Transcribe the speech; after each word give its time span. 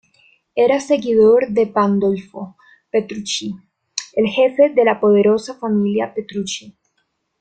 Era 0.55 0.79
seguidor 0.79 1.47
de 1.49 1.67
Pandolfo 1.67 2.55
Petrucci, 2.89 3.51
el 4.15 4.25
jefe 4.25 4.69
de 4.71 4.83
la 4.83 4.99
poderosa 4.99 5.53
familia 5.59 6.11
Petrucci. 6.15 6.75